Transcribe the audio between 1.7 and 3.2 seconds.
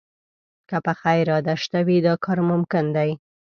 وي، دا کار ممکن دی